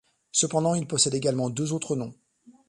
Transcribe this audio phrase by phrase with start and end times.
[0.31, 2.15] Cependant, il possède également deux autres noms.